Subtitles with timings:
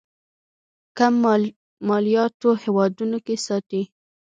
[0.97, 1.13] کم
[1.87, 3.81] مالياتو هېوادونو کې ساتي.